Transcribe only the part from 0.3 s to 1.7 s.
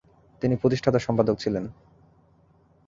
তিনি প্রতিষ্ঠাতা সম্পাদক ছিলেন।